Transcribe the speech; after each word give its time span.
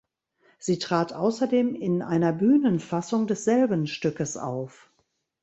Sie 0.57 0.79
trat 0.79 1.13
außerdem 1.13 1.75
in 1.75 2.01
einer 2.01 2.33
Bühnenfassung 2.33 3.27
desselben 3.27 3.85
Stückes 3.85 4.35
auf. 4.35 4.89